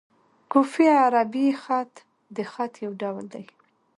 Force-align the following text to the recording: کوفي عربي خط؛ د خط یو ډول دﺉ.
کوفي 0.51 0.85
عربي 1.03 1.47
خط؛ 1.63 1.93
د 2.35 2.37
خط 2.51 2.73
یو 2.85 2.91
ډول 3.01 3.25
دﺉ. 3.33 3.47